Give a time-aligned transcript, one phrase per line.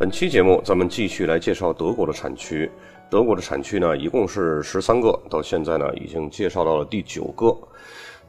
[0.00, 2.70] 本期节目，咱们继续来介绍德国的产区。
[3.10, 7.54] 德国的产区呢，一共是十三个，到现在呢，已经介绍到了第九个。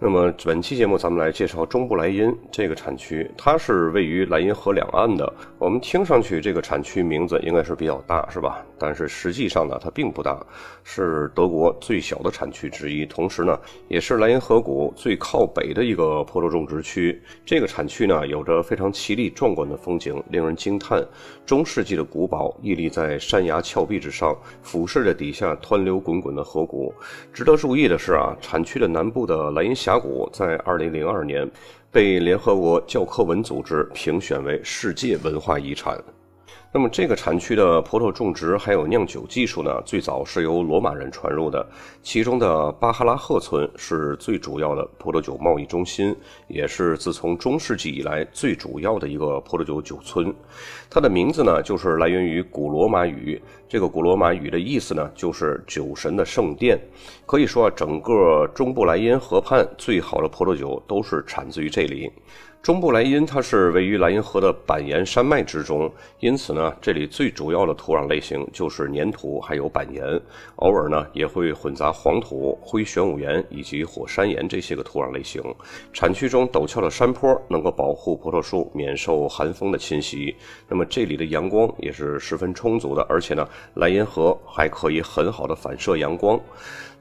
[0.03, 5.31] 那么本期节目，咱们来介绍中部莱茵这个产区，它是位于莱茵河两岸的。
[5.59, 8.65] 我们听上去这个产区名字应该是比较大，是吧？
[8.79, 10.43] 但是实际上呢，它并不大，
[10.83, 13.55] 是德国最小的产区之一，同时呢，
[13.89, 17.21] 也是莱茵河谷最靠北的一个葡萄种植区。
[17.45, 20.99] 这个产区呢，有着非常绮丽壮观的风景，令人惊叹。
[21.45, 26.91] 中世纪的古堡屹立在山崖峭壁之上，俯视着底下湍流滚滚的河谷。
[27.31, 31.49] 值得注意的是啊，产区的南部的莱茵峡谷在2002年
[31.91, 35.97] 被联合国教科文组织评选为世界文化遗产。
[36.73, 41.67] 那么这个产区的葡萄种植还有酿酒技术呢，最早是由罗马人传入的。
[42.01, 46.15] 其中的巴哈拉赫村是最主要的葡萄酒贸易中心，
[46.47, 50.33] 也是自从中世纪以来最主要的一个葡萄酒酒村。
[50.89, 53.41] 它的名字呢，就是来源于古罗马语。
[53.71, 56.77] 这个古罗马语的意思呢，就是酒神的圣殿。
[57.25, 62.11] 可以说啊，整个中部莱茵河畔最好的葡萄酒都是产自于这里。
[62.61, 70.05] 中部莱茵它是位于莱茵河的板岩山脉之中，因此呢，这里最主要的土壤类型就是粘土还有板岩，
[70.57, 75.41] 偶尔呢也会混杂黄土、灰玄武岩以及火山岩这些个土壤类型。
[75.91, 80.35] 产区中陡峭的山坡能够保护葡萄树免受寒风的侵袭。
[80.69, 83.43] 那么这里的阳光也是十分充足的，而且呢，
[83.75, 86.39] 莱茵河还可以很好的反射阳光。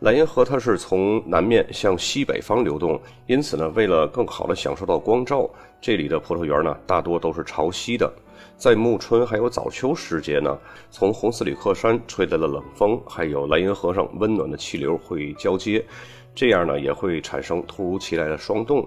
[0.00, 5.48] 莱茵河它是从南面向西北方流动，因此呢，为了更好的享受到光照，
[5.81, 8.10] 这里的葡萄园呢大多都是朝西的。
[8.56, 10.59] 在暮春还有早秋时节呢，
[10.91, 15.84] 从红斯里克山吹来的冷风，还有莱茵河上温暖的气流会交接，
[16.34, 18.87] 这样呢也会产生突如其来的霜冻。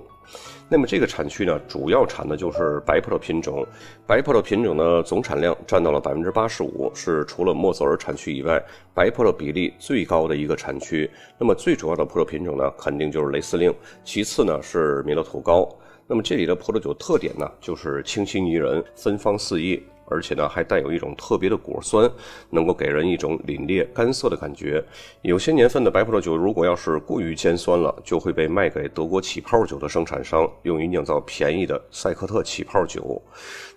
[0.70, 3.66] 那么这个产区呢，主要产的就是白葡萄品种。
[4.08, 8.64] 白葡萄品种的总产量占到了百分之八十五，是除了莫泽尔产区以外，
[8.94, 11.10] 白葡萄比例最高的一个产区。
[11.38, 13.74] 那么最主要的葡萄品种呢，肯定就是雷司令，
[14.04, 15.70] 其次呢是米勒土高。
[16.08, 19.82] 那么这里的葡萄酒特点呢，就是清新宜人，芬芳四溢。
[20.06, 22.10] 而且呢，还带有一种特别的果酸，
[22.50, 24.84] 能够给人一种凛冽干涩的感觉。
[25.22, 33.22] 有些年份的白葡萄酒，如果要是过于尖酸了，就会被卖给德国起泡酒的生产商，用于酿造便宜的赛克特起泡酒。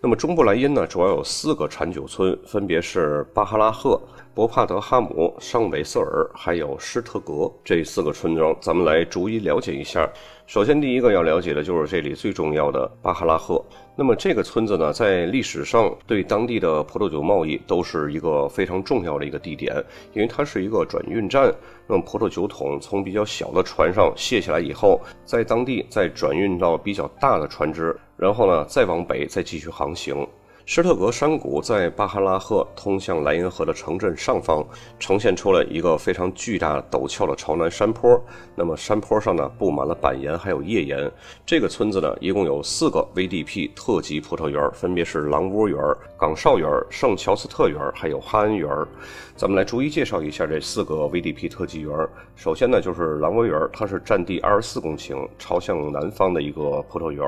[0.00, 4.00] 那么中部莱茵呢，主要有四个产酒村，分别是巴哈拉赫、
[4.34, 8.54] 博帕德哈姆、尚韦瑟尔，还有施特格这四个村庄。
[8.60, 10.08] 咱们来逐一了解一下。
[10.46, 13.60] 首先，第一个要了解的就是这里最重要的巴哈拉赫。
[13.96, 19.74] 那么这个村子呢，在历史上对当地的葡萄酒贸易都是一个非常重要的一个地点，
[20.12, 21.52] 因为它是一个转运站。
[21.88, 30.24] 那么葡萄酒桶从比较小的船上卸下来以后，在当地再转运到比较大的船只，然后呢再往北再继续航行。
[30.68, 34.66] 施特格山谷在巴哈拉赫通向莱茵河的城镇上方，
[34.98, 38.20] 呈现出了一个非常巨大陡峭的朝南山坡。
[38.56, 41.08] 那么山坡上呢，布满了板岩还有页岩。
[41.46, 45.78] 这个村子呢，一共有四个 VDP 特级葡萄园，分别是狼窝园、
[46.18, 48.68] 岗哨园、圣乔斯特园，还有哈恩园。
[49.36, 51.96] 咱们来逐一介绍一下这四个 VDP 特级园。
[52.34, 57.24] 首先呢，就是狼窝园，它是占地二十四公顷，朝向南方的一个葡萄园。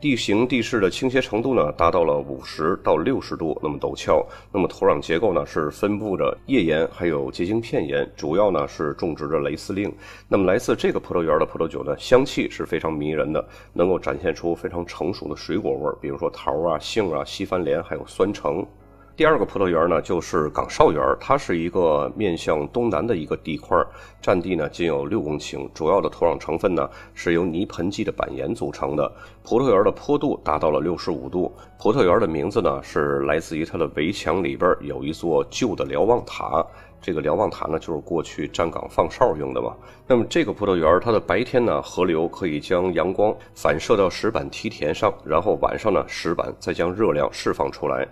[0.00, 4.26] 地形地势的倾斜程度呢，达到了五十到六十度，那么陡峭。
[4.50, 9.92] 那么土壤结构呢，是分布着页岩还有结晶片岩，主要呢是种植着雷司令。
[10.26, 18.66] 那么来自这个葡萄园的葡萄酒呢，香气是非常迷人的，能够展现出非常成熟的水果味，比如说桃啊、杏啊、西番莲，还有酸橙。
[19.16, 23.76] 第二个葡萄园呢，就是岗哨园，它是一个面向东南的一个地块，
[24.22, 29.12] 占地呢仅有六公顷，主要的土壤成分呢是由泥盆纪的板岩组成的。
[29.42, 31.54] 葡萄园的坡度达到了六十五度。
[31.78, 36.64] 葡萄园的名字呢是来自于它的围墙里边有一座旧的瞭望塔，
[37.02, 39.76] 这个瞭望塔呢就是过去站岗放哨用的嘛。
[40.06, 48.08] 那么这个葡萄园它的白天呢，河流可以将阳光反射到石板梯田上，然后晚上呢，石板再将热量释放出来。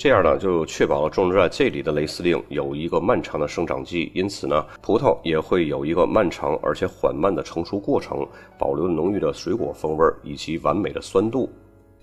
[0.00, 8.26] 这样呢，就确保了种植在这里的雷司令有一个漫长的生长季，因此呢，葡萄也会有一个漫长而且缓慢的成熟过程，
[8.56, 11.52] 保留浓郁的水果风味以及完美的酸度。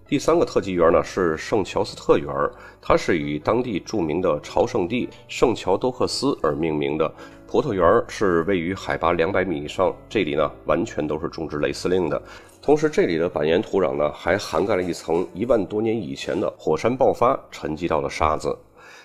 [0.07, 2.31] 第三个特级园呢是圣乔斯特园，
[2.79, 7.11] 它是以当地著名的朝圣地圣乔多克斯而命名的。
[7.47, 12.21] 葡萄园是位于海拔两百米以上，这里呢完全都是种植雷司令的。
[12.67, 18.53] 同时，这里的板岩土壤呢还涵盖了一层一万多年以前的火山爆发沉积到的沙子。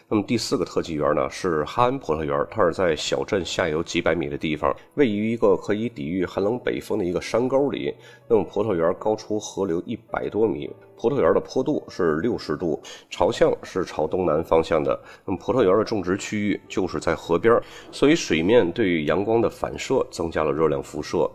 [0.09, 7.95] 那么第四个特级园呢是哈恩葡萄园，它是在小镇下游几百米的地方，位于一个可以抵御寒冷北风的一个山沟里。
[8.27, 15.01] 那么葡萄园高出河流一百多米，葡萄园的坡度是六十度，朝向是朝东南方向的。
[15.25, 17.63] 那么葡萄园的种植区域就是在河边，
[17.93, 21.31] 所以水面对于阳光的反射增加了热量辐射。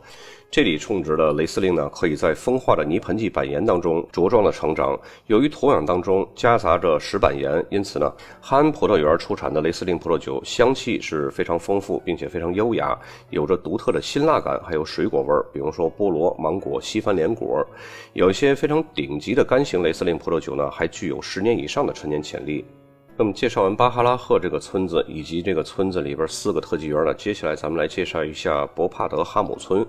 [0.49, 4.97] 这里种植的雷司令呢，可以在风化的泥盆纪板岩当中茁壮的成长。
[5.27, 8.11] 由于土壤当中夹杂着石板岩，因此呢，
[8.41, 12.97] 哈恩葡萄园出产的雷司令葡萄酒香气是非常丰富，并且非常优雅，
[13.29, 17.63] 有着独特的辛辣感，还有水果味儿，比如说菠萝、芒果、西番莲果。
[18.13, 22.65] 有一些非常顶级的干型雷司令葡萄酒呢，还具有十年以上的陈年潜力。
[23.19, 29.83] 那么介绍完巴哈拉赫这个村子以及这个村子里边四个特级园呢，接下来咱们来介绍一下博帕德哈姆村。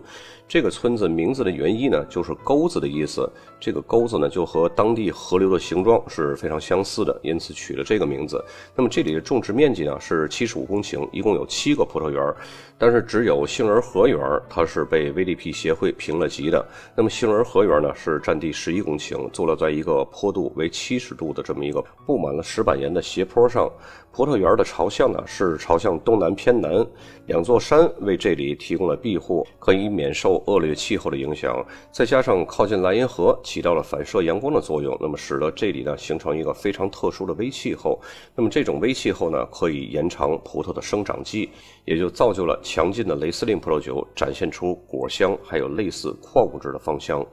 [0.49, 3.31] 这个村子名字的原意呢，就是沟子的意思。
[3.61, 8.43] 这个沟子呢，就和当地河流的形状是非常相似的，因此取了这个名字。
[8.75, 12.35] 那么这里的种植面积呢是七十五公顷，一共有七个葡萄园，
[12.79, 16.67] 但是只有杏仁核园它是被 VDP 协会评了级的。
[16.97, 23.69] 那么杏仁核园呢是占地十一公顷，坐落在一个坡度为七十度的这么一个布满了石板岩的斜坡上。
[24.11, 26.85] 葡萄园的朝向呢是朝向东南偏南，
[27.27, 31.65] 两座山为这里提供了庇护，可以免受恶劣气候的影响。
[31.93, 38.01] 再加上靠近莱茵河，起到了反射阳光的作用，那么使得这里呢形成一个非常特殊的微气候。
[38.35, 41.51] 那么这种微气候呢可以延长葡萄的生长季，
[41.85, 47.25] 也就造就了强劲的雷司令葡萄酒展现出果香还有类似矿物质的芳香。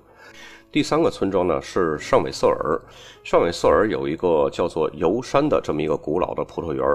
[0.76, 2.78] 第三个村庄呢是上韦瑟尔，
[3.24, 6.86] 上韦瑟尔有一个叫做游山的这么一个古老的葡萄园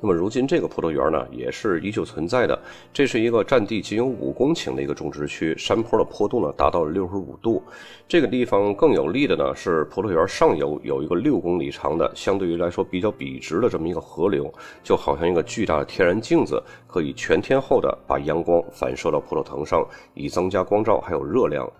[0.00, 2.58] 那么如今这个葡萄园呢也是依旧存在的。
[2.92, 7.62] 这是一个占地仅有五公顷的一个种植区，山坡的坡度呢达到了六十五度。
[8.08, 14.52] 这个地方更有利的呢是葡萄园上游有一个六公里长的，相对于来说比较笔直的这么一个河流，
[14.82, 21.70] 就好像一个巨大的天然镜子，可以全天候的把阳光反射到葡萄藤上，以增加光照还有热量。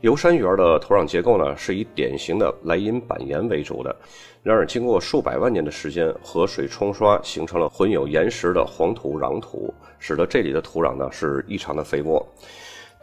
[0.00, 3.94] 游山园的土壤结构呢，是以典型的莱茵板岩为主的。
[4.44, 12.22] 然而，经过数百万年的时间，河水冲刷，形成了混有岩石的黄土壤土，使得这里的土壤呢是异常的肥沃。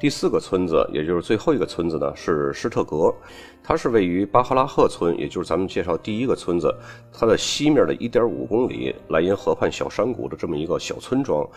[0.02, 3.14] 第四个村子，也就是最后一个村子呢，是施特格。
[3.64, 6.76] 它是位于巴哈拉赫村，也就是咱们介绍第一个村子，
[7.14, 11.48] 它的西面的一点五公里，莱茵河畔小山谷的这么一个小村庄。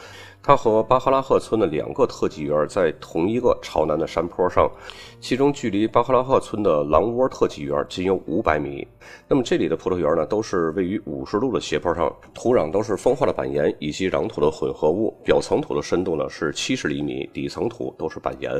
[0.43, 4.71] 它和巴哈拉赫村的两个特级园在同一个朝南的山坡上，
[5.19, 8.87] 其中距离巴哈拉赫村的狼窝特级园仅有五百米。
[9.27, 18.53] 那么这里的葡萄园呢，都是位于五十度的斜坡上，土壤都是风化的板岩以及壤土的混合物，表层土的深度呢是七十厘米，底层土都是板盐。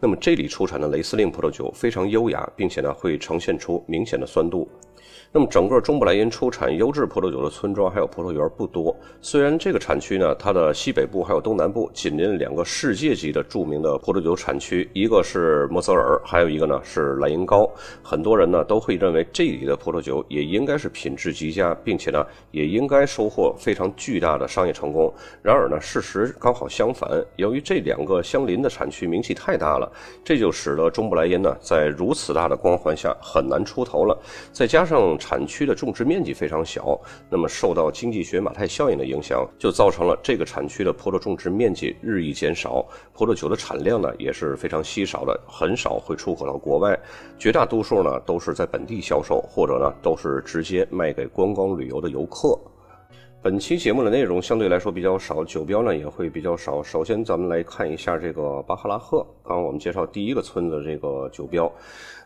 [0.00, 2.92] 那么这里出产的雷司令葡萄酒非常优雅，并且呢。
[2.96, 4.66] 会呈现出明显的酸度。
[5.32, 8.96] 那么，整个中布莱茵出产优质葡萄酒的村庄还有葡萄园不多。
[9.20, 17.70] 虽然这个产区呢，它的西北部还有东南部紧邻两个世界级的著名的葡萄酒产区，一个是莫泽尔，还有一个呢是莱茵高。
[18.02, 25.12] 很多人呢都会认为这里的葡萄酒也应该是品质极佳，并且呢也应该收获非常巨大的商业成功。
[25.42, 27.10] 然而呢，事实刚好相反。
[27.36, 29.90] 由于这两个相邻的产区名气太大了，
[30.24, 34.16] 这就使得中布莱茵呢在如此大的光环下很难出头了。
[34.52, 36.98] 再加上产区的种植面积非常小，
[37.30, 46.98] 那么受到经济学马太效应的影响，就造成了这个产区的葡萄种植面积日益减少，葡萄酒的产量呢也是非常稀少的，很少会出口到国外，
[47.38, 52.58] 绝大多数呢都是在本地销售，或者呢都是直接卖给观光旅游的游客。
[53.46, 56.82] 本期节目的内容相对来说比较少，酒标呢也会比较少。
[56.82, 59.24] 首先，咱们来看一下这个巴哈拉赫。
[59.44, 61.72] 刚刚我们介绍第一个村子这个酒标，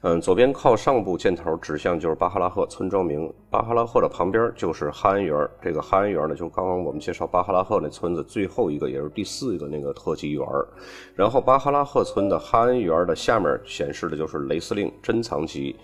[0.00, 3.30] 嗯，左边靠上部箭头指向就是巴哈拉赫村庄名。
[3.50, 5.46] 巴哈拉赫的旁边就是哈恩园。
[5.60, 10.42] 这个哈恩园呢，就刚刚我们介绍巴哈拉赫那村子最后一个，也是第四个那个特级园。
[11.14, 15.76] 然后巴哈拉赫村的哈恩园的下面显示的就是雷司令珍藏级。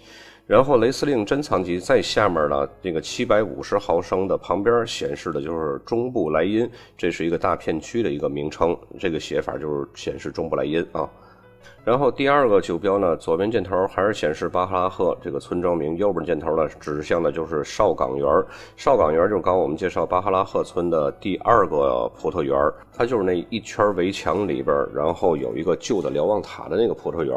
[0.46, 11.08] 然后雷司令珍藏级在下面呢，这个七百五十毫升的旁边显示的就是中部莱茵，这是一个大片区的一个名称，这个写法就是显示中部莱茵啊。
[11.82, 18.26] 然后第二个酒标呢，左边箭头还是显示巴哈拉赫这个村庄名，右边箭头呢指向的就是邵岗园。
[18.76, 22.56] 邵岗园就是刚我们介绍巴哈拉赫村的第二个葡萄园，
[22.96, 27.36] 它就是那一圈围墙里边，然后有一个旧的瞭望塔的那个葡萄园。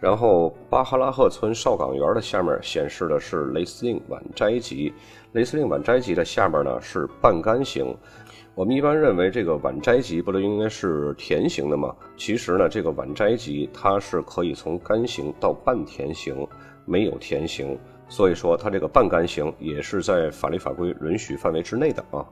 [0.00, 4.92] 然后巴哈拉赫村少岗园的下面显示的是雷司令晚摘级，
[5.32, 7.94] 雷司令晚摘级的下面呢是半干型。
[8.54, 11.94] 我们一般认为这个晚摘级不都应该是甜型的吗？
[12.16, 16.46] 其实呢，这个晚摘级它是可以从干型到半甜型，
[16.84, 17.78] 没有甜型，
[18.08, 22.26] 所以说它这个半干型也是在法律法规允许范围之内的啊。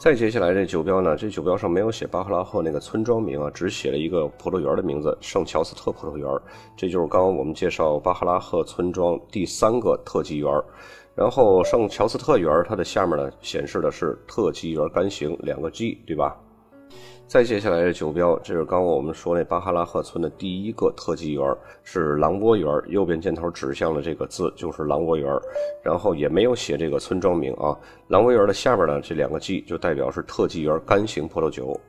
[0.00, 6.26] 再接下来这酒标呢，这酒标上没有写巴赫拉赫那个村庄名啊，只写了一个葡萄园的名字——圣乔斯特葡萄园。
[6.74, 10.50] 这就是刚刚我们介绍巴赫拉赫村庄第三个特级园。
[11.14, 16.34] 然后圣乔斯特园它的下面呢显示的是特级园干型两个 G，对吧？
[17.30, 22.68] 再接下来的酒标，这是刚刚我们说那巴哈拉赫村的第一个特级园，是狼窝园。
[22.88, 25.32] 右边箭头指向的这个字就是狼窝园，
[25.80, 27.78] 然后也没有写这个村庄名啊。
[28.08, 31.80] 狼窝园的下边呢，这两个 G 就代表是特级园干型葡萄酒。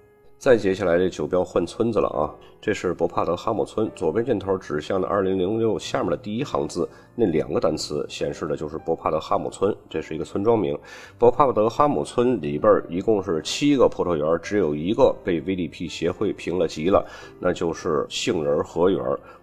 [0.41, 2.25] 再接下来这酒标换村子了啊，
[2.59, 10.75] 这是博帕德哈姆村，左边箭头指向的二零零六下面的第一行字，那两个单词显示的就是博帕德哈姆村，这是一个村庄名。
[11.19, 17.05] 博帕德哈姆村里边一共是七个葡萄园，只有一个被 VDP 协会评了级了，
[17.39, 18.99] 那就是杏仁和园。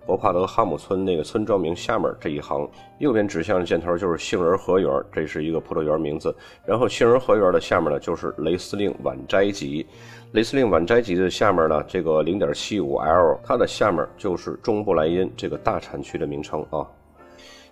[0.09, 6.35] 博帕德哈姆村那个村庄名下面这一行，右边指向的箭头就是杏仁河园，这是一个葡萄园名字。
[6.65, 9.87] 然后杏仁河园的下面呢，就是雷司令晚摘集。
[10.33, 16.89] 雷司令晚摘集的下面呢，这个零点七五 L，它的下面就是中布莱茵这个大产区的名称啊。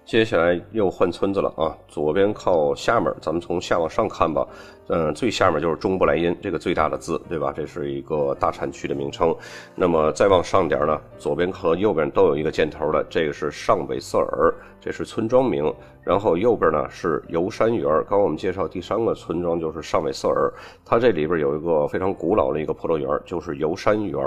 [0.07, 4.47] 接下来又换村子了啊，左边靠下面，咱们从下往上看吧。
[4.87, 7.53] 嗯，最下面就是中布莱因这个最大的字，对吧？
[7.53, 9.35] 这是一个大产区的名称。
[9.75, 15.75] 那么再往上点呢，左边和右边都有一个箭头的，这个是上韦瑟尔，这是村庄名。
[16.05, 24.25] 然后右边呢是游山园，刚我们介绍第三个村庄就是上韦瑟尔，它这里边有一个非常古老的一个葡萄园，就是游山园。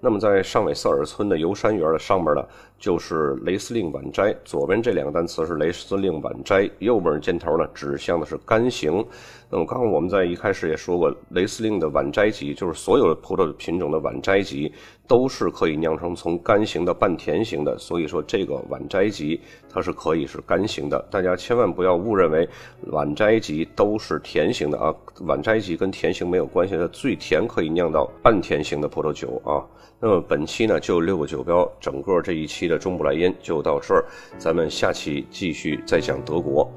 [0.00, 2.42] 那么在上韦瑟尔村的游山园的上面呢，
[2.78, 4.34] 就是雷司令晚斋。
[4.44, 9.04] 左边这两个单词是雷司令晚斋，右边箭头呢指向的是干型。
[9.50, 14.72] 那么刚刚我们在一开始也说过，雷司令的晚斋集就是所有的葡萄品种的晚斋集
[15.10, 17.76] 都是可以酿成从干型的半甜型的。
[17.76, 22.48] 所以说这个晚摘级它是可以是干型的，大家千万不要误认为
[22.92, 24.94] 晚摘级都是甜型的啊！
[25.22, 29.66] 晚摘级跟甜型没有关系，它最甜可以酿到半甜型的葡萄酒啊。
[29.98, 34.04] 那么本期呢就六个酒标，整个这一期的中布莱因就到这儿，
[34.38, 36.70] 咱们下期继续再讲德国。